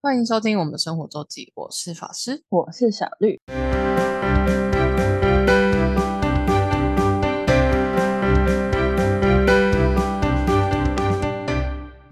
[0.00, 2.44] 欢迎收听我们的生活周记，我是法师。
[2.50, 3.40] 我是小绿。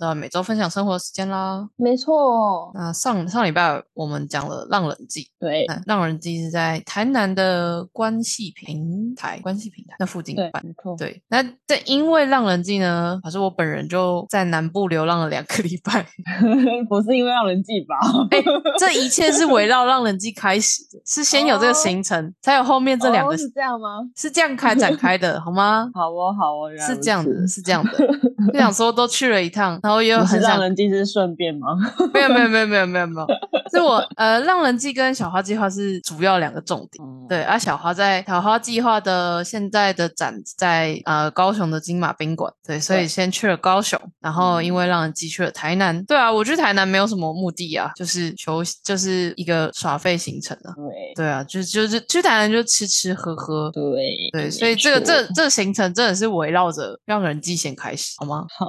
[0.07, 1.69] 到每周分享生活的时间啦。
[1.77, 16.07] 没错，那上上礼拜我们讲了《浪人记》，对，那《浪人记》是在台南的关系平台，关系平台那附近办。，没错，对，那这因为《浪人记》呢，可是我本人就在南部流浪了两个礼拜，
[16.89, 17.97] 不是因为浪人记吧？
[18.31, 18.43] 哎
[18.79, 24.01] 这一切是围绕《浪人记》开始的，是先有这个行程，才有后面这两个、哦是这样吗？
[24.17, 25.91] 是这样开展开的，好吗？
[25.95, 27.93] 好哦，好哦，原来是这样的，是这样的，
[28.53, 31.69] 就想说都去了一趟，然后又不是很想让人记是顺便吗？
[32.13, 33.27] 没有没有没有没有没有没有，
[33.73, 37.05] 是我 呃，浪人记跟小花计划是主要两个重点。
[37.07, 51.15] 嗯，对，啊，小花在小花计划的现在的展在呃高雄的金马宾馆，对，所以先去了高雄，然后因嗯为浪人记去了台南，对啊，我去台南没有什么目的啊，就是求，就是一个耍废行程啊，对。
[51.17, 58.45] 对啊，就就是去台南就吃吃喝喝，对对，所以这个这这个行程真的是围绕着让人记先开始，好吗？
[58.59, 58.69] 好，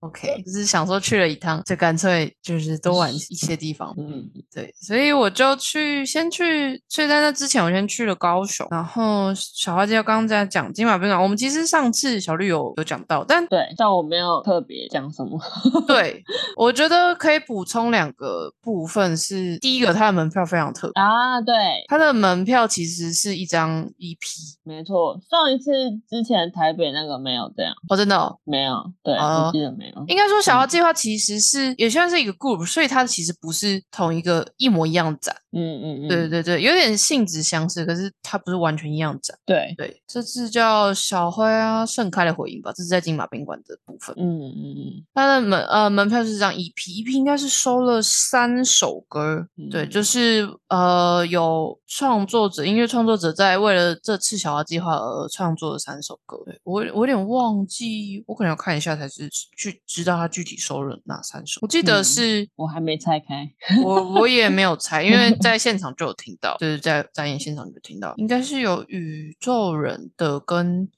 [0.00, 3.94] ？OK，就是想说去了一趟，就干脆就是多玩一些地方。
[3.96, 15.40] 嗯，对，所以我就去先去，所以在那之前我先去了高雄，然后小花姐刚刚在讲金马宾馆，我们其实上次小绿有有讲到，但对，但我没有特别讲什么。
[15.86, 16.22] 对
[16.56, 21.54] 我觉得可以补充两个部分是，第一个它的门票非常特别，啊，对，
[21.88, 24.18] 它的门票其实是一张 EP
[24.64, 25.72] 没错，上一次
[26.08, 28.38] 之前台北那个没有这样，哦，真的、哦。
[28.44, 29.81] 没有，对，哦我记得没有。
[30.06, 35.34] 应该说，小花计划其实是也算是一个 group，所以它其实不是同一个一模一样的展。
[35.54, 39.36] 嗯嗯嗯，对对对，有点性质相似，可是它不是完全一样的展。
[39.44, 44.14] 对，对，这次叫小花盛开的回应吧，这是在金马宾馆的部分。
[44.18, 56.38] 嗯嗯嗯，它的门呃门票是这样一批一批应该是收了三首歌，对，嗯就是呃有创作者音乐创作者在为了这次小花计划而创作的三首歌。
[56.46, 61.58] 对我我有点忘记，我可能要看一下才是去知道他具体收了哪三首。
[61.62, 63.50] 我记得嗯是、我还没拆开。
[63.84, 70.88] 我我也没有拆，因为 在现场就有听到，就是在展演现场就听到，应该是有宇宙人的跟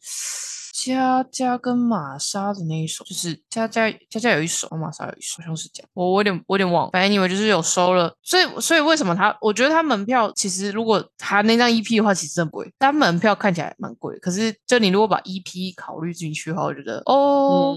[0.75, 9.37] 佳佳跟玛莎的那一首，就是佳佳佳佳有一首，玛莎有一首，好像是这样，我我有点我有点忘了，反正你们就是有收了，所以所以为什么他？
[9.41, 17.77] 我觉得他门票其实如果他那张 EP 的话，其实真贵，但门票看起来蛮贵，可是就你如果把 EP 考虑进去的话，我觉得哦。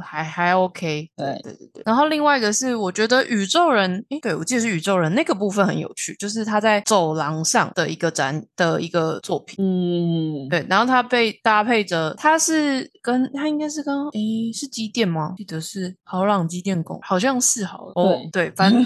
[0.00, 1.82] 还还 OK，对对对对对。
[1.84, 9.56] 然后另外一个是，我觉得宇宙人，诶，对我记得是宇宙人那个部分很有趣，就是他在走廊上的一个展的一个作品。
[9.58, 15.34] 嗯，对，然后他被搭配着，它是跟它应该是跟诶是机电吗？
[15.36, 17.92] 记得是豪朗机电工，好像是好了。
[17.96, 18.80] 哦，对，反正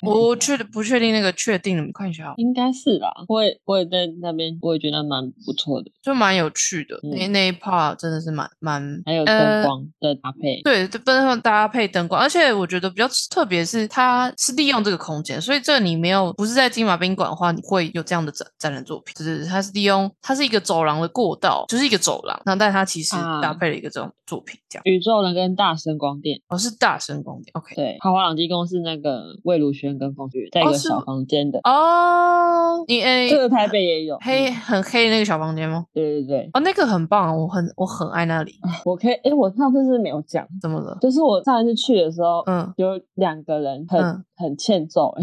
[0.00, 3.12] 我 我确不确定那个确定，你们看一下，应该是啦。
[3.28, 6.98] 我也我也在那边，我也觉得蛮不错的，就蛮有趣的。
[7.02, 10.62] 那嗯那一 part 真的是蛮蛮还有呃灯光的搭配。
[10.62, 24.82] 对，灯光搭配灯光，而且我觉得比较特别是它是利用这个空间，所以这你没有不是在金马宾馆的话，你会有这样的展展览作品，就是它是利用它是一个走廊的过道，就是一个走廊，然后但它其实啊搭配了一个这种作品，这样。
[24.84, 27.74] 宇宙人跟大声光电，哦，是大声光电，OK。
[27.74, 34.16] 对，豪华朗基宫是那个魏如萱跟冯雪在一个小房间的，哦，你诶这，个台北也有。
[34.20, 35.84] 黑嗯很黑的那个小房间吗？
[35.92, 38.54] 对对对，哦，那个很棒，我很我很爱那里。
[38.84, 40.96] 我可以，哎，我上次是没有讲，怎么了？
[41.00, 45.14] 就是我上一次去的时候，嗯有两个人很、嗯很欠揍，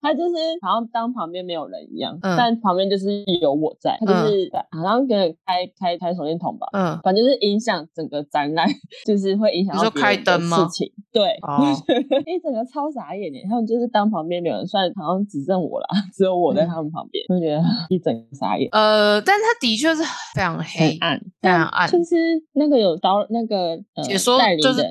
[0.00, 8.66] 他就是好像当旁边没有人一样，嗯但旁边就是有我在，他就是、好像跟人开开开手电筒吧，嗯，反正就是影响整个展览，
[9.06, 11.62] 就是会影响到开灯吗事情，对， 哦
[12.26, 15.86] 一整个超傻眼的，他们就是当旁边没有人，虽然好像只剩我了，
[16.16, 18.68] 只有我在他们旁边，就觉得一整个傻眼。
[18.72, 20.02] 呃，但他的确是
[20.34, 22.14] 非常黑，暗，非常暗就是
[22.54, 24.88] 那个有导那个呃解说就是的，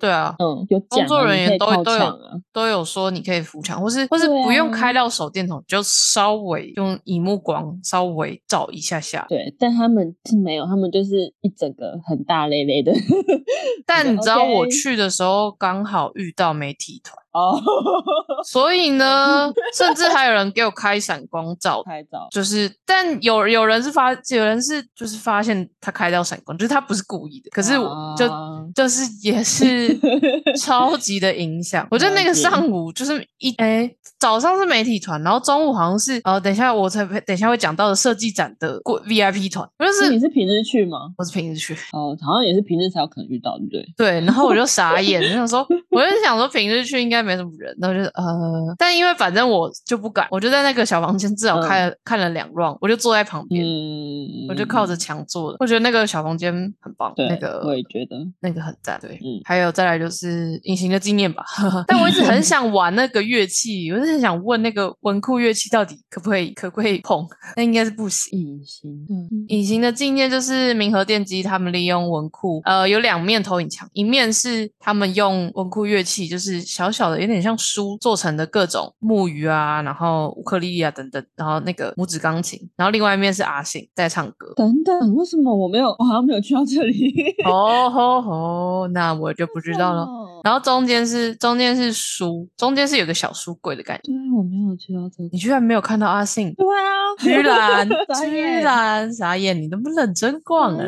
[0.00, 2.18] 对啊，嗯，有工作人员都都有
[2.52, 9.24] 都有说你可以扶墙，或是或是对不用啊开到手电筒，就稍微用荧幕光稍微照一下下。
[9.28, 12.92] 对，但他们是没有，他们就是一整个很大累累的。
[13.86, 17.60] 但你知道我去的时候刚好遇到媒体团，哦，
[18.44, 29.96] 所以呢，甚至还有人给我开闪光照，拍照，就是，但有有人是发，有人是就是发现他开到闪光，就是他不是故意的，可是我就、啊就是也是
[30.58, 31.86] 超级的影响。
[31.90, 40.98] 我觉得那个上午就是一哎、早上是媒体团，然后中午好像是呃，等一下我才等一下会讲到的设计展的过 VIP 团，我就是你是是平日去吗？
[41.16, 43.86] 我是平日去，哦，好像也是平日才有可能遇到，对不对？
[43.96, 53.64] 对，然后我就傻眼，就想说，我就想说平日去应该没什么人，然后就呃，但因为反正我就不敢，我就在那个小房间至少看了、看了两 round，我就坐在旁边。
[53.64, 61.44] 嗯，我就靠着墙坐的，我觉得那个小房间很棒，对，那个我也觉得，那个很赞，对，嗯还有再来就是隐形的纪念吧，
[61.88, 67.26] 但我一直很想玩那个乐器，我是很想问那个文库乐器到底可不可以可不可以碰，
[67.56, 68.38] 那应该是不行。
[68.38, 84.52] 隐形，嗯，隐形的纪念就是明和电机他们利用文库，呃，有两面投影墙，一面是他们用文库乐器，就是小小的有点像书做成的各种木鱼啊，然后乌克丽丽啊等等，然后那个拇指钢琴，然后另外一面是阿信在唱歌。
[84.56, 85.88] 等等，为什么我没有？
[85.98, 87.14] 我好像没有去到这里，
[87.44, 90.02] 哦吼吼，那我就不知道了。
[90.02, 90.40] 哦。
[90.44, 94.12] 然后中间是中间是书，中间是有个小书柜的感觉。
[94.12, 95.30] 对，我没有去到这里。
[95.32, 100.84] 你居然没有看到阿信，对啊，居然 傻居眼然傻眼，你都不认真逛啊。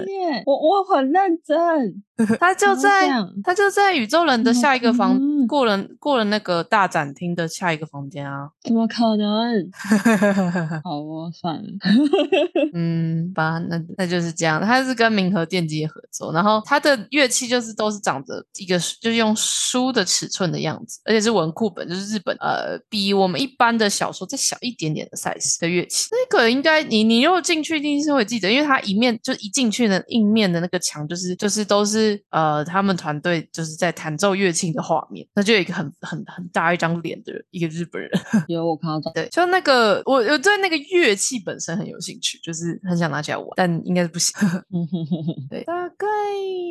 [0.47, 1.57] 我我很认真，
[2.41, 3.09] 他就在
[3.44, 8.50] 他就在宇宙人的下一个房，嗯过了过了那个大展厅的下一个房间啊。
[8.62, 9.70] 怎么可能？
[10.85, 11.62] 好哦，算了。
[12.75, 14.61] 嗯，吧，那那就是这样。
[14.61, 26.09] 他是跟明和电机合作，然后他的乐器就是都是长着一个就是用书的尺寸的样子，而且是文库本，就是日本呃比我们一般的小说再小一点点的 size 的乐器。
[26.11, 38.10] 那个应该你你如果进去一定是会记得，因为他一面就一进去的硬面的那个墙就是就是都是呃他们团队就是在弹奏乐器的画面，那就有一个很很很大一张脸的一个日本人。
[38.49, 44.34] 有我看到这，对，就那个我我对那个乐器本身很有兴趣，就是很想拿起来玩，但应该是不行。
[45.50, 46.06] 对，大概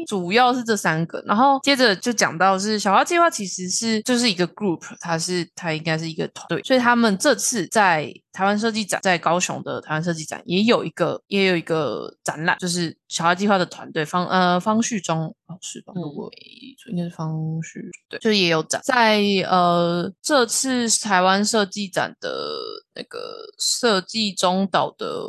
[0.07, 15.93] 主要是这三个，然后接着就讲到是小花计划其实是就是一个 group，它是它应该是一个团队，所以他们这次在台湾设计展，在高雄的台湾设计展也有一个也有一个展览，就是小孩计划的团队方呃方旭中哦是吧？
[15.95, 16.29] 嗯如果
[16.89, 22.29] 应该是方旭对，就也有展在呃这次台湾设计展的
[22.93, 25.23] 那个设计中岛的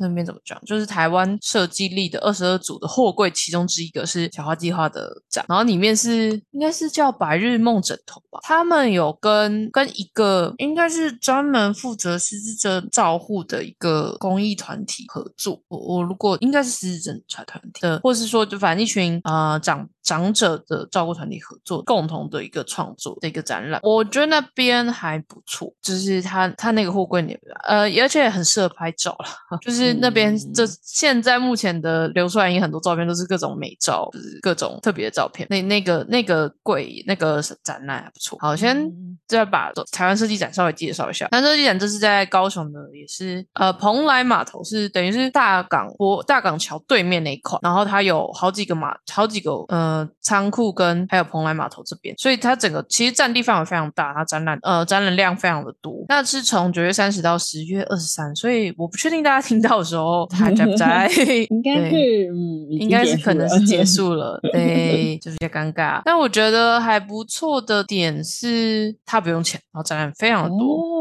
[0.00, 0.60] 那边怎么讲？
[0.64, 15.62] 就是台湾设计力的二十二组的货柜，其中之一个是小花计划的展，然后里面是应该是叫白日梦枕头吧，他们有跟跟一个应该是专门负责失智症照护的一个公益团体合作。
[15.68, 35.46] 我我如果应该是失智症团团体的，或是说就反正一群呃长长者的照顾团体合作，共同的一个创作的一个展览，我觉得那边还不错，就是他他那个货柜里面，呃，而且很适合拍照了，就是那边嗯这现在目前的流出来也很多照片都是各种美照，就是各种特别的照片。
[35.50, 38.38] 那那个那个柜那个展览还不错。
[38.40, 41.26] 好，先嗯再把台湾设计展稍微介绍一下。
[41.28, 56.04] 台湾设计展这是在高雄的，也是呃蓬莱码头是等于是大港博大港桥对面那一块，然后它有好几个码好几个呃仓库跟还有蓬莱码头这边，所以它整个其实占地范围非常大，它展览呃展览量非常的多。
[56.08, 61.08] 那是从九月三十到十月二十三，所以我不确定大家听到的时候 还在不在，
[61.50, 66.02] 应该是 嗯，应该是可能是结 束了，对，就是比较尴尬。
[66.04, 70.97] 但我觉得还不错的点是，它不用钱，然后展览非常的多，哦，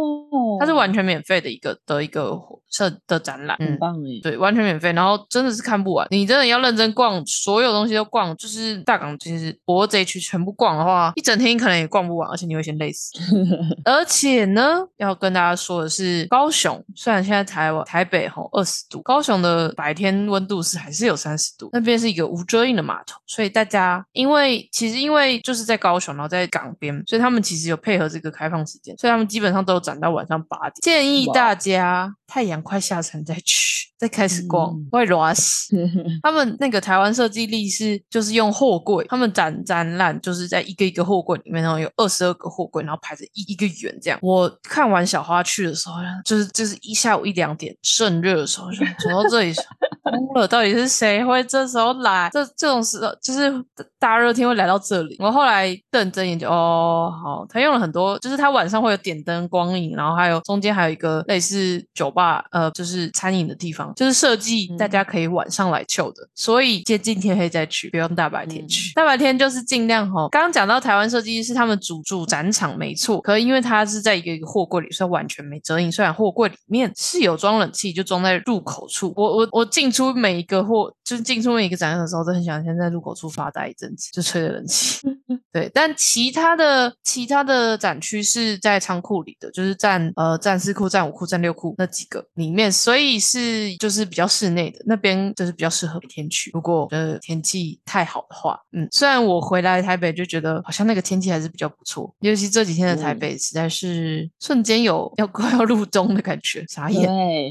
[0.59, 3.77] 它是完全免费的一个的一个活设的展览，很嗯。
[3.80, 4.19] 棒诶。
[4.21, 6.07] 对，完全免费，然后真的是看不完。
[6.09, 13.12] 你真的要认真逛，所有东西都逛，就是大港其实博这一区全部逛的话，一整天可能也逛不完，而且你会先累死。
[13.85, 30.73] 而且呢，要跟大家说的是，高雄虽然现在台湾台北吼二十度，高雄的白天温度是还是有三十度，那边是一个无遮阴的码头，所以大家因为其实因为就是在高雄，然后在港边，所以他们其实有配合这个开放时间，所以他们基本上都有展到晚上八点。
[30.81, 35.75] 建议大家太阳快下山再去，再开始逛，嗯会热死。
[36.23, 44.19] 他们那个台湾设计力是就是用货柜，他们展展览就是在一个一个货柜里面，然后有二十二个货柜，然后排着一一个圆这样。
[44.21, 49.54] 我看完小花去的时候，就是就是一下午一两点正热的时候，就走到这里，
[50.49, 52.30] 到底是谁会这时候来？
[52.31, 53.52] 这这种时候就是
[53.99, 55.16] 大热天会来到这里。
[55.19, 68.94] 我后来认真研究，哦，好，他用了很多，就是他晚上会有点灯光影，然后还有中间还有一个类似酒吧，呃，就是餐饮的地方，就是设计大家可以晚上来秀的，所以接近天黑再去，不用大白天去。
[68.94, 70.28] 大白天就是尽量哈。
[70.30, 75.92] 刚刚讲到台湾设计师是他们主主展场没错，可是因为它是在一个一个货柜里，所以完全没遮影。
[75.92, 79.14] 虽然货柜里面是有装冷气，就装在入口处。
[79.16, 85.01] 我我我进出每一个或，就是进出每一个展览的时候，都很想先在入口处发呆一阵子，就吹着冷气。
[85.52, 96.52] 对，但其他的其他的展区是在仓库里的，就是站呃站四库、站五库、站六库那几个里面，所以是就是比较室内的那边，就是比较适合天去。
[96.54, 107.07] 如果呃天气太好的话，嗯，虽然我回来台北就觉得好像那个天气还是比较不错，尤其这几天的台北实在是瞬间有要快要入冬的感觉，傻眼。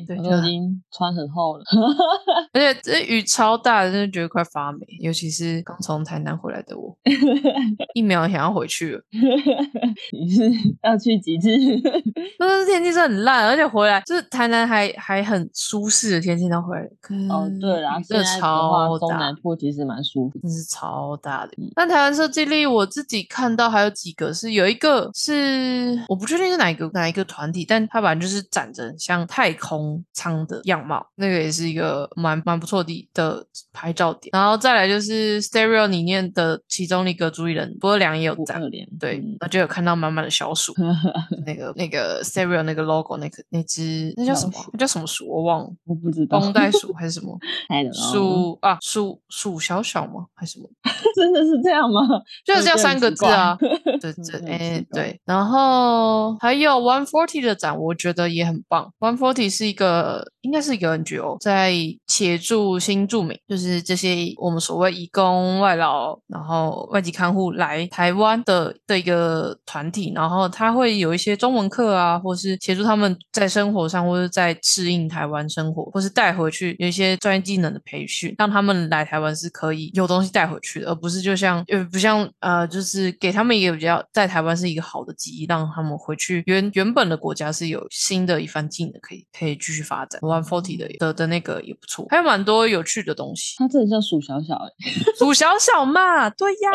[0.06, 1.64] 对，我已经穿很厚了，
[2.52, 6.96] 而且这雨超大，真的觉得快发霉，尤其是刚从台南回来的我。
[7.94, 9.02] 一秒想要回去了，
[10.12, 10.50] 你是
[10.82, 11.48] 要去几次？
[12.38, 16.82] 但是天气是很烂，而且回来就是台南还还很舒适的天气，然后回来
[17.28, 21.52] 哦，对啦，这超大，中南部其实蛮舒服，真是超大的。
[21.74, 34.30] 但台湾设计力我自己看到还有几个是有一个是我不确定是哪一个哪一个团体，但它反正就是长着像太空舱的样貌，那个也是一个蛮蛮不错的的拍照点。
[34.32, 37.76] 然后再来就是 Stereo 里面的其中一个主理人。
[37.80, 38.60] 波良也有赞，
[39.00, 40.72] 对，那就有看到满满的小鼠，
[41.46, 44.52] 那个那个 Stereo 那个 logo 那个那只那叫什么？
[44.72, 45.26] 那叫什么鼠？
[45.28, 47.36] 我忘了，我不知道，绷带鼠还是什么？
[47.92, 50.26] 鼠啊，鼠鼠小小吗？
[50.34, 50.68] 还是什么？
[51.16, 52.00] 真的是这样吗？
[52.44, 53.56] 就是这样三个字啊。
[53.58, 55.20] 对对，哎对。
[55.24, 58.92] 然后还有 One Forty 的展，我觉得也很棒。
[58.98, 61.74] One Forty 是一个，应该是一个 NGO，在
[62.06, 67.84] 协助新住民，就是这些我们所谓义工、外劳，然后外籍看护来。
[67.88, 90.20] 台湾的的一个团体，然后他会有一些中文课啊，或是协助他们在生活上，或者在适应台湾生活，或是带回去有一些专业技能的培训，让他们来台湾是可以有东西带回去的，而不是就像呃不像呃就是给他们一个比较在台湾是一个好的记忆，让他们回去原原本的国家是有新的一番技能可以可以继续发展。
[90.40, 93.54] One Forty 的的的那个也不错，还有蛮多有趣的东西。
[93.58, 96.70] 它真的叫鼠小小哎， 鼠小小嘛，对呀。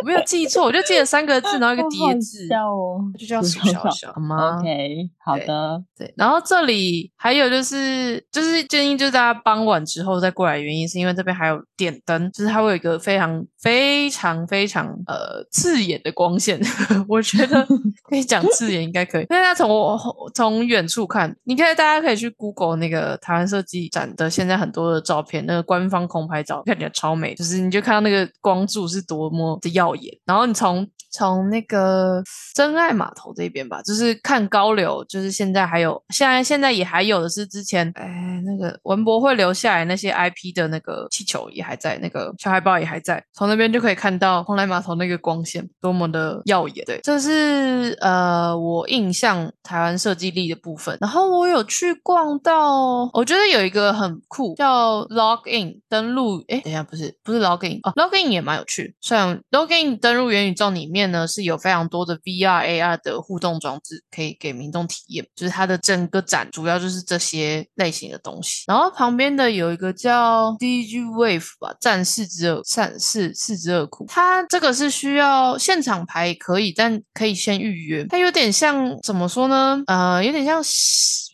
[0.00, 2.48] 我没有记错，我就记得三个字，然后一个叠字，
[3.16, 5.80] 就叫鼠小小，好吗？OK，好的。
[5.96, 16.60] 对，然后这里还有就是，就是建议就是大家傍晚之后再过来，原因是因为这边还有点灯，就是它会有一个非常非常非常呃刺眼的光线。
[17.08, 17.66] 我觉得
[18.10, 19.70] 可以讲刺眼应该可以，因为它从
[20.34, 30.86] 从远处看，你可以大家可以去 Google 那个台湾设计展的现在很多的照片，那个官方空拍照看起来超美，就是你就看到那个光柱是多么的耀眼，然后你从。
[31.12, 32.22] 从那个
[32.54, 46.82] 真爱码头这边吧，就是看高流，就是现在还有，现在现在也还有的是之前，哎，那个文博会留下来那些 IP 的那个气球也还在，那个小海报也还在，从那边就可以看到蓬莱码头那个光线多么的耀眼。
[46.86, 50.96] 对，这是呃我印象台湾设计力的部分。
[50.98, 56.42] 然后我有去逛到，我觉得有一个很酷，叫 Login 登录。
[56.48, 58.94] 哎，等一下，不是不是 Login 哦，Login 也蛮有趣。
[59.02, 61.01] 虽然 Login 登录元宇宙里面。
[61.10, 68.64] 呢是有非常多的 VR AR 的互动装置可以给民众体验，就是它的整个展主要就是这些类型的东西。
[68.66, 78.06] 然后旁边的有一个叫 DG Wave 吧，战士之二战士四之二库，它这个是需要现场排可以，但可以先预约。
[78.08, 79.82] 它有点像怎么说呢？
[79.86, 80.62] 呃，有点像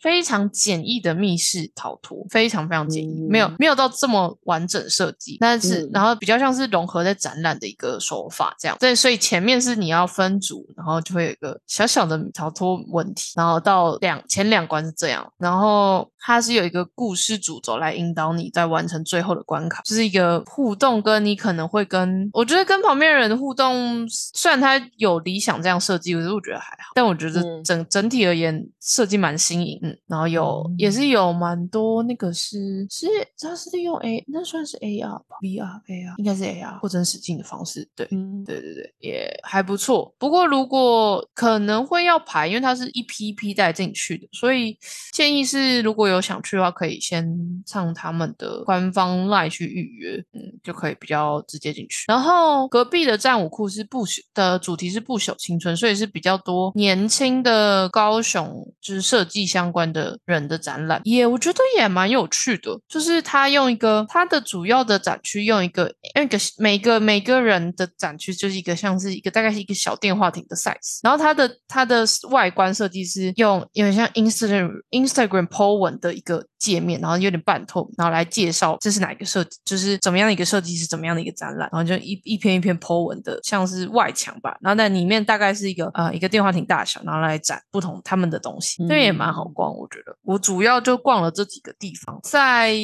[0.01, 8.75] 非常简易的密室逃脱，非常非常简易，没有没有到这么完整设计，但是然后比较像是融合在展览的一个手法这样。
[8.79, 9.58] 对，所以前面。
[9.61, 33.07] 是你要分组，然后就会有一个小小的逃脱问题，然后到两前两关是这样，然后它是有一个故事主轴来引导你在完成最后的关卡，就是一个互动，跟你可能会跟我觉得跟旁边人的互动，虽然它有理想这样设计，可是我觉得还好，但我觉得整整体而言设计蛮新颖，嗯，然后有也是有蛮多那个是是
[33.39, 38.05] 它是利用 A 那算是 AR 吧，VR AR 应该是 AR 或真实境的方式，对，
[38.45, 39.29] 对对对，也。
[39.41, 44.77] 还不错，不过如果可能会要排，因为它是一批一批带进去的，所以
[45.13, 47.27] 建议是如果有想去的话，可以先
[47.65, 52.05] 上他们的官方 line 去预约，嗯，就可以比较直接进去。
[52.07, 62.79] 然后隔壁的战舞库是不朽的主题是不朽青春，所以是比较多年轻的高雄就是设计相关的人的展览，也我觉得也蛮有趣的。
[62.87, 90.15] 就是他用一个他的主要的展区用一个那个每个每个人的展区就是一个像是一个大概是一个小电话亭的 size，然后它的它的外观设计是用有点像 Instagram Instagram po 文的一个界面，然后有点半透明，然后来介绍这是哪一个设计，就是怎么样的一个设计是怎么样的一个展览，然后就一一篇一篇 po 文的，像是外墙吧，然后在里面大概是一个呃一个电话亭大小，然后来展不同他们的东西，这也蛮好逛，我觉得。
[90.23, 92.75] 我主要就逛了这几个地方，在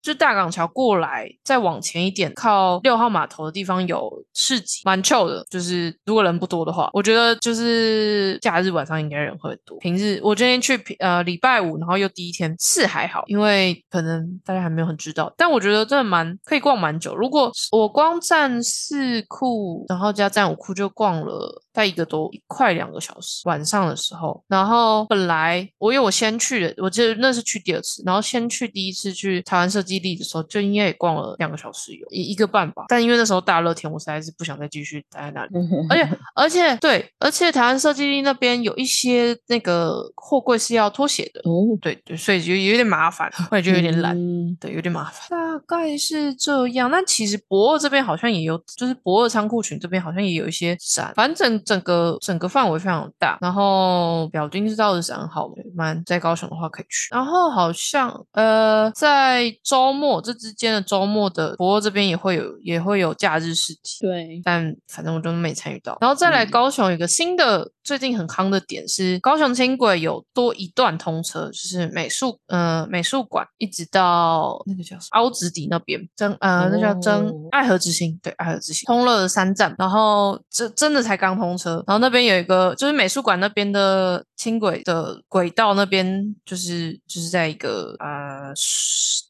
[0.00, 9.78] 就大港桥过来，再往前一点，靠六号码头的地方有市集，蛮 chill 的，就是如果人不多的话，我觉得就是假日晚上应该人会很多。
[9.78, 17.14] 平日我今天去平呃礼拜五，然后又第一天是还好，因为可能大家还没有很知道，但我觉得真的蛮可以逛蛮久。
[17.14, 32.84] 如果我光站四库，然后加站五库就逛了大概一个多快两个小时，晚上的时候，然后本来我因为我先去的，我记得那是去第二次，然后先去第一次去台湾设计力的时候，就应该也逛了两个小时有一一个半吧。
[32.88, 35.52] 但因为那时候大热天，我实在是不想再继续待在那里。
[35.88, 45.28] 而且而且对，而且台湾设计力那边有一些那个货柜是要脱鞋的，哦，对对，所以就有点麻烦，我也就有点懒，嗯对，有点麻烦。
[45.30, 46.90] 大概是这样。
[46.90, 53.38] 那其实博二这边好像也有，就是博二仓库群这边好像也有一些展，反正整整个整个范围非常大。
[53.40, 57.08] 然后表丁是到十三号，对蛮在高雄的话可以去。
[57.10, 64.00] 然后好像呃，在周末这之间的周末的博二这边也会有也会有假日市集。
[64.00, 65.96] 对，但反正我就没参与到。
[66.00, 88.52] 然后再来嗯高雄有一个新的最近很夯的点是，高雄轻轨有多一段通车，就是美术呃美术馆一直到那个叫什么凹子底那边，真呃那叫真哦爱河之星，对爱河之星通了三站，然后这真的才刚通车，然后那边有一个就是美术馆那边的轻轨的轨道那边就是就是在一个呃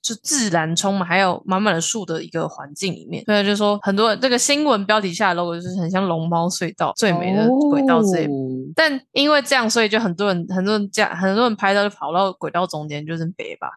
[0.03, 8.27] 就自然充满还有满满的树的一个环境里面，所以就说很多这个新闻标题下的 logo 就是很像龙猫隧道最美的轨道之类
[8.75, 13.69] 但因为这样，所以就很多人很多人这样很多人拍到就跑到轨道中间，就是北吧，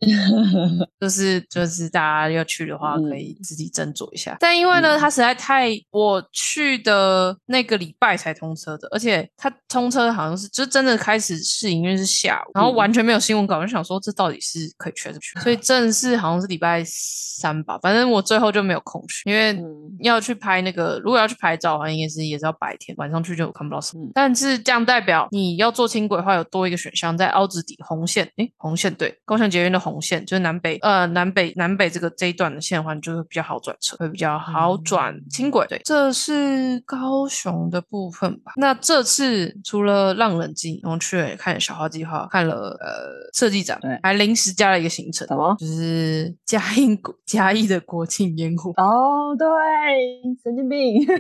[1.00, 4.36] 就是就是大家要去的话，嗯可以自己斟酌一下。
[4.40, 15.40] 但因为呢，嗯它实在太我去的那个礼拜才通车的，而且它通车好像是就真的开始试营运是下午，然后嗯完全没有新闻稿，我就想说这到底是可以去还是不去？
[15.40, 19.64] 所以正式好像是礼拜三吧，反正我最后就没有空去，因为嗯
[20.00, 24.04] 要去拍那个，如果要去拍照的话，应该是也是要白天，晚上去就看不到什么。
[24.04, 35.65] 嗯但是这样代表你要做轻轨的话，有多一个选项，在凹子底红线，诶，红线对，高雄捷运的红线就是南北呃南北南北这个这一段的线的话，你就会比较好转车，会比较好转轻轨。
[35.68, 38.54] 对，这是高雄的部分吧。
[38.58, 45.36] 那这次除了浪人机，然后去了看小花计划，看了呃设计展对，还临时加了一个行程什。
[45.36, 45.55] 么？
[45.59, 49.48] 就是嘉义国嘉义的国庆烟火，哦，对，
[50.44, 51.05] 神经病。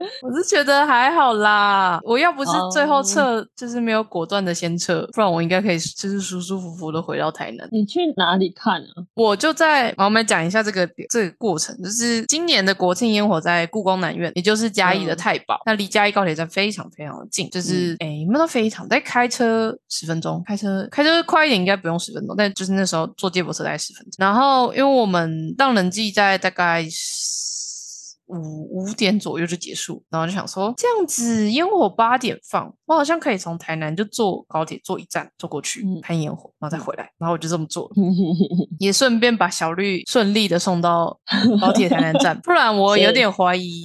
[0.22, 2.00] 我是觉得还好啦。
[2.02, 7.68] 我要不是最后哦撤，就是没有果断的先撤，不然我应该可以就是舒舒服服的回到台南。
[7.70, 9.04] 你去哪里看啊？
[9.14, 24.12] 我就在，我们讲一下这个这个过程，就是今年的国庆烟火在故宫南院，也就是嘉义的嗯太保，那离嘉义高铁站非常非常的近，就是哎，你们都非常，在开车十分钟，开车开车快一点应该不用十分钟，但就是那时候坐接驳车大概十分钟。
[24.18, 26.86] 然后因为我们让人记在大概。
[28.30, 37.90] 五五点左右就结束，然后就想说这样子烟火八点放，我好像可以从台南就坐高铁坐一站坐过去嗯看烟火，然后再回来，然后我就这么做了。
[38.78, 41.18] 也顺便把小绿顺利的送到
[41.60, 43.82] 高铁台南站， 不然我有是点怀疑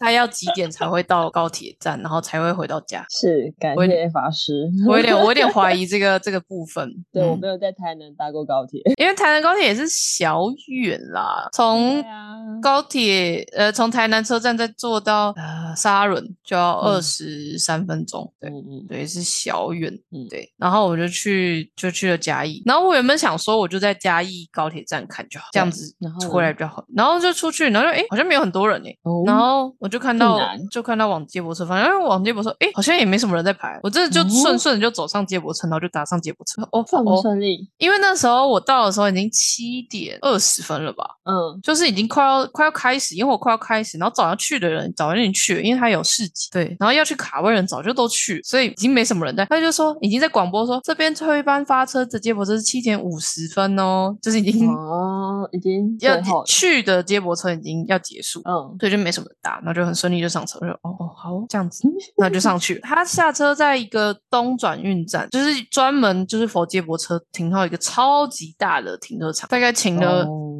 [0.00, 3.04] 他要几点才会到高铁站，然后才会回到家。
[3.10, 4.70] 是感我有谢法师。
[4.86, 6.90] 我有点，我有点怀疑这个这个部分。
[7.12, 8.80] 对我嗯没有在台南搭过高铁。
[8.98, 18.32] 因为台南高铁也是小远啦，从啊，高铁呃从台南车站再坐到呃沙仑就要二十三分钟。
[18.40, 30.38] 对，嗯嗯，对，是小远，嗯对，然后我就去就去了嘉义，然后我原本想说我就在嘉义高铁站看就好，这样子然后呢回来比较好，然后就出去，然后就哎好像没有很多人哎、哦然后我就看到
[30.70, 34.42] 就看到往接驳车方向，因为往接驳车哎好像也没什么人在排，我真的就哦。
[34.42, 37.68] 顺顺的就走上接驳车，然后就搭上接驳车，哦顺不哦，顺利？
[37.78, 49.44] 因为那时候我到的时候已经七点二十分了吧，嗯，就是已经快要快要开始，因为我快要开始，然后早上去的人早就已经去了，因因为他有市集，对，然后要去卡位人早就都去，所以已经没什么人在。
[49.44, 58.74] 他就说已经在广播说这边最后一班发车的接驳车是七点五十分哦，就是已经哦，已经要去的接驳车已经要结束，嗯。
[58.80, 61.82] 所以就没什么人搭，然后就很顺利就上车，我就哦哦好这样子，
[62.16, 62.78] 那就上去。
[62.84, 70.52] 他下车在一个东转运站，就是专门就是佛接驳车停到一个超级大的停车场，大概停了哦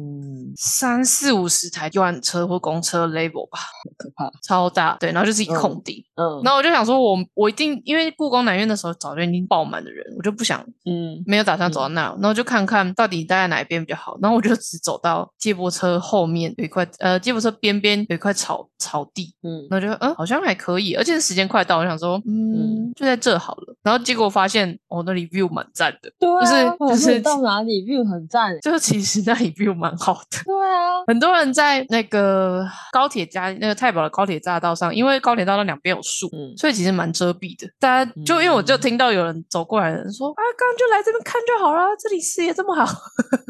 [0.57, 3.59] 三四五十台游览车或公车 label 吧，
[3.97, 6.05] 可怕，超大，对，然后就是一个空地。
[6.17, 14.17] 嗯然后我就想说我，我一定因为故宫南院的时候早就已经爆满的人，我就不想嗯没有打算走到那，然后就看看到底待在哪一边比较好。
[14.21, 23.75] 然后我就只走到接驳车后面有一块，呃，接驳车边边有一块草草地，嗯，然后就嗯好像还可以，而且时间快到，我想说嗯嗯就在这好了。
[23.83, 30.39] 然后结果发现哦那里 view 蛮赞的，对啊，就是就是到哪里 view 很赞，就是其实那里 view 蛮好的。
[30.45, 37.67] 对啊，很多人在那个高铁加那个太保的高铁匝道上，因为高铁道那两边有树，嗯所以其实蛮遮蔽的。
[37.79, 42.85] 大家就因为我就嗯听到有人走过来的人说、啊，刚刚就来这边看就好了，这里视野这么好。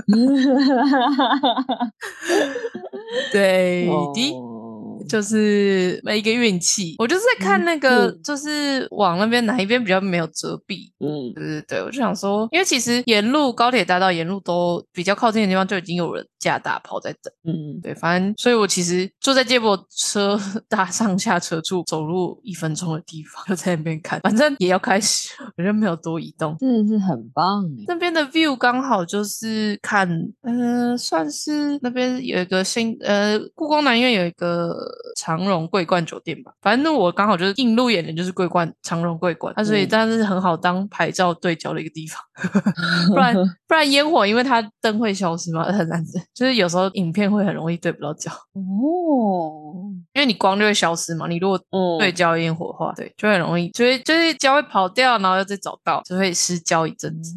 [3.32, 4.32] 对的。
[4.32, 4.57] 哦
[5.08, 17.34] 就是每一个运气，我就是在看那个，嗯就是往那边哪一边比较没有遮蔽，嗯对对对，我就想说，因为其实沿路高铁大道沿路都比较靠近的地方就已经有人架大炮在等。
[17.44, 26.56] 嗯，对，反正，所以我其实坐在接驳车 搭上下车处，走路一分钟的地方，就在那边看，反正也要开始了， 我就没有多移动。
[26.60, 30.08] 真的是很棒哎，那边的 view 刚好就是看，
[30.42, 34.76] 呃，算是那边有一个新，呃，故宫南院有一个
[35.16, 39.88] 长荣桂冠酒店吧，反正我刚好就是映入眼帘就是桂冠长荣桂冠，啊，所以嗯。
[39.90, 42.22] 但是很好当拍照对焦的一个地方，
[43.10, 43.34] 不然
[43.68, 46.04] 不然烟火因为它灯会消失嘛，很难，
[46.36, 48.32] 就是有时候影片会很容易对不到焦。
[48.54, 57.34] 哦，因为你光就会消失嘛，你如果嗯，对焦烟火的话，对，就很容易，就会就是焦会跑掉，然后又再找到，就会失焦一阵子。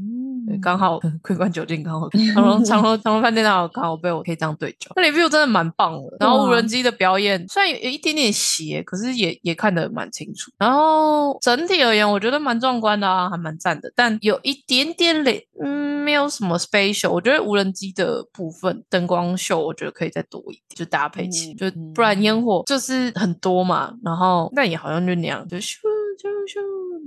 [0.59, 6.17] 刚好 桂冠酒店刚好长隆长隆长隆饭店刚好刚好被我可以这样对焦，那里 view 真的蛮棒的。
[6.19, 10.51] 然后无人机的表演虽然有有一点点斜，可是也也看得蛮清楚。
[10.59, 13.93] 然后整体而言，我觉得蛮壮观的啊，还蛮赞的。
[13.95, 17.11] 但有一点点累，嗯，没有什么 special。
[17.11, 23.93] 我觉得无人机的部分灯光秀，我觉得可以再多一点，就搭配起，嗯就不然烟火就是很多嘛。
[24.05, 25.77] 然后那也好像就那样，就咻
[26.21, 26.61] 咻咻，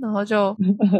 [0.04, 0.54] 然后就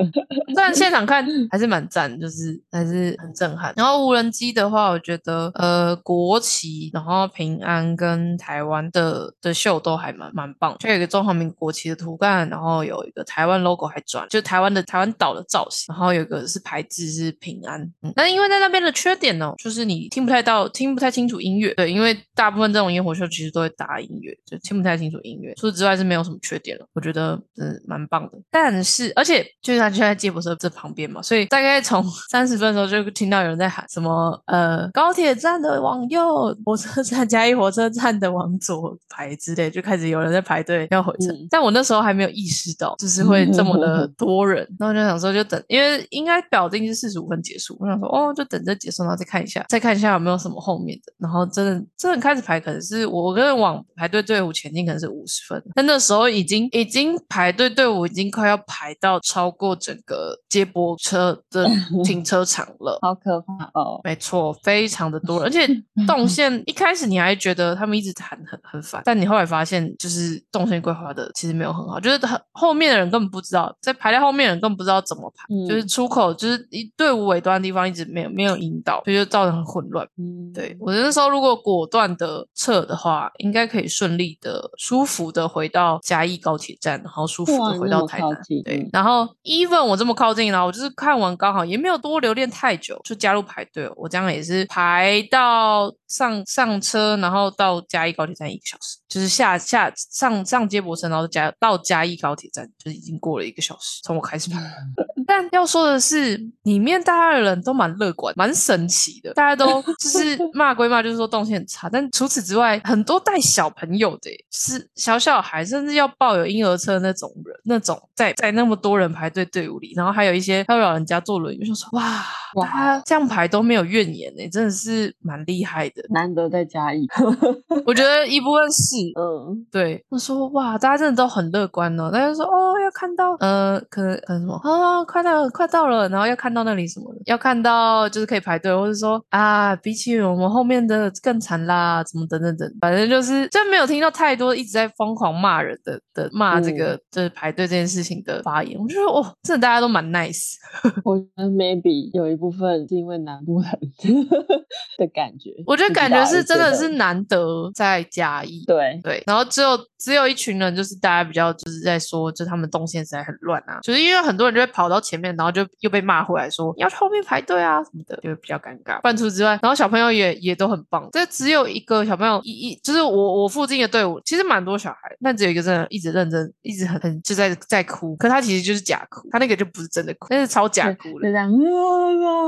[0.54, 3.72] 虽然现场看还是蛮赞，就是还是很震撼。
[3.76, 17.80] 然后无人机的话，我觉得呃国旗，然后平安跟台湾的的秀都还蛮蛮棒，就有一个中华民国国旗的图案，然后有一个台湾 logo 还转，就台湾的台湾岛的造型，然后有一个是牌子是平安。
[18.02, 21.72] 嗯，但因为在那边的缺点呢，就是你听不太到，听不太清楚音乐。
[21.74, 25.54] 对，因为大部分这种烟火秀其实都会搭音乐，就听不太清楚音乐。
[25.54, 28.38] 除此之外是没有什么缺点了，我觉得嗯蛮棒的。
[28.50, 41.28] 但是而且就是他就在接驳车这旁边嘛，所以大概从 三十分的时候就听到有人在喊什么呃高铁站的往右，火车站嘉义火车站的往左排之类，就开始有人在排队要回程。
[41.34, 41.46] 嗯。
[41.50, 61.64] 但我那时候还没有意识到就是会这么的 多人，然后就想说就等，因为应该表定是四十五分结束，我想说哦就等着结束，然后再看一下，再看一下有没有什么后面的，然后真的真的开始排，可能是我跟往排队队伍前进，可能是五十分，但那时候已经已经排队队伍已经快要排到超过整个接驳车的
[62.02, 62.98] 停车场了。
[63.02, 65.64] 好可怕哦，没错，非常的多，而且
[66.08, 80.04] 动线一开始你还觉得他们一直谈很很烦，但你后来发现就是动线规划的其实没有很好，就是很后面的人根本不知道，在排在后面的人根本不知道怎么排，嗯就是出口就是一队伍尾端的地方一直没有没有引导，所以就造成很混乱。
[80.18, 88.30] 嗯，对我那时候如果果断的撤的话，应该可以顺利的、舒服的回到嘉义高铁站，然后舒服的回到台南。
[88.64, 93.88] 对然后 even 我这么靠近然后，我就是看完刚好也没有多留恋太久，就加入排队。
[93.96, 104.58] 我这样也是排到上上车，然后到嘉义高铁站一个小时，就是下下上上接驳车，然后加到嘉义高铁站，就是已经过了一个小时，从我开始排。
[105.26, 109.32] 但要说的是，里面大家的人都蛮乐观，蛮神奇的。
[109.34, 122.22] 大家都 就是骂归骂，就是说动线很差，但除此之外，很多带小朋友的，是小小孩，甚至要抱有婴儿车那种人，那种在在那么多人排队队伍里，然后还有一些还有老人家坐轮椅，就说哇，
[122.54, 126.02] 哇他这样排都没有怨言呢、真的是蛮厉害的。
[126.10, 127.06] 难得在嘉义。
[127.86, 132.10] 我觉得一部分是嗯，对，我说哇，大家真的都很乐观哦。
[132.10, 148.78] 大家说哦，要看到呃，可能可能什么啊，快到了，快到了，然后要看到那里什么的，要看到就是可以排队，或者说啊，比起我们后面的更惨啦，怎么等等等，反正就是真没有听到太多一直在疯狂骂人的的骂这个、就是排队这件事情的发言。
[148.78, 150.54] 我就说哦，真的大家都蛮 nice。
[151.04, 153.70] 我觉得 maybe 有一部分是因为南部人
[154.98, 155.50] 的感觉。
[155.66, 158.62] 我觉得感觉是真的是难得在嘉义。
[158.66, 169.00] 对，对，然后只有只有一群人，就是大家比较就是在说，就他们动线实在很乱啊，就是因为很多人就会跑到前面，然后就又被骂回来说你要去后面排队啊什么的，就会比较尴尬。
[169.00, 181.46] 半除之外，然后小朋友也也都很棒，这只有一个小朋友一一就是我我附近的队伍其实蛮多小孩，但只有一个真的一直认真，一直很很就在在哭，可他其实就是假哭，他那个就不是真的哭，那是超假哭的，那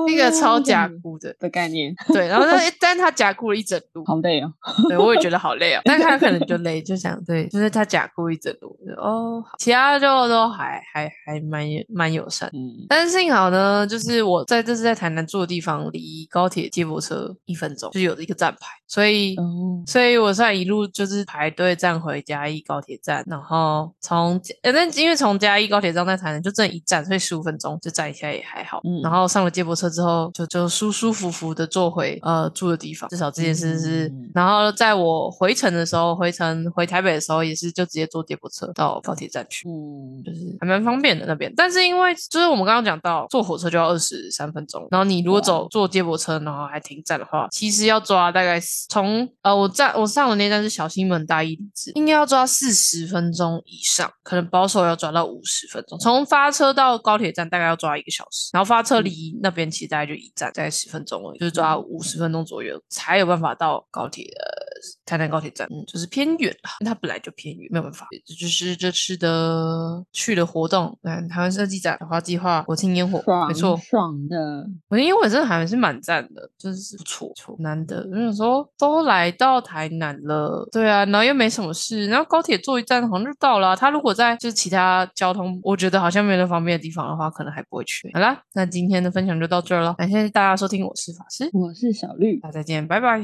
[0.06, 1.34] 那个超假哭的。
[1.38, 4.52] 的概念，对，然后他但是 他假哭了一整路，好累哦。
[4.88, 5.80] 对，我也觉得好累哦。
[5.86, 12.48] 但他可能就累，就想对，就是他假哭一整路，就哦，其他就都还还还蛮蛮友善。
[12.52, 19.34] 嗯，但是幸好呢，就是我在这次在台南住的地方，离高铁接驳车一分钟，就是有一个站牌，所以。
[19.36, 28.80] 哦，所以我算一路就是排队站回嘉义高铁站，然后从呃，那因为从嘉义高铁站在台南就这一站，所以十五分钟就站一下也还好。
[28.84, 34.08] 嗯然后上了接驳车之后，就就舒舒服服的坐回呃住的地方，至少这件事是。
[34.08, 39.66] 嗯然后在我回程的时候，回程回台北的时候，也是就直接坐接驳车到高铁站去。
[39.68, 55.98] 嗯，就是还蛮方便的那边，但是因为就是我们刚刚讲到坐火车就要二十三分钟，然后你如果走坐接驳车，然后还停站的话，其实要抓大概从呃我站我上的那站是小西门大义里子，应该要抓四十分钟以上，可能保守要抓到五十分钟。
[55.98, 64.55] 从发车到高铁站大概要抓一个小时，然后发车离那边其实大概就一站，大概十分钟而已，就是抓五十分钟左右才有办法到高铁呃
[65.04, 68.06] 台南高铁站，嗯，就是偏远啦，因为它本来就偏远，没有办法。
[68.24, 78.06] 这就是这次的去的活动，嗯，台湾设计展、花计划、国庆烟火，爽没错，爽的，国庆烟火真的还是蛮赞的，真的是不错，不错难得。
[78.10, 83.76] 我想说，都来到台南了，对啊，然后又没什么事，然后高铁坐一站好像就到了啊。
[83.76, 88.10] 他如果在就是其他交通，我觉得好像没有那方便的地方的话，可能还不会去。
[88.12, 93.20] 好啦，那今天的分享就到这儿了，感谢大家收听，我是法师，我是小绿，大家再见，拜拜。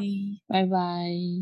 [0.48, 1.41] 拜拜。